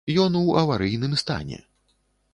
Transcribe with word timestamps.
Ён 0.23 0.37
у 0.39 0.55
аварыйным 0.61 1.13
стане. 1.25 1.59